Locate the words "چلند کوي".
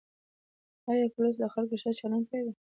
1.99-2.51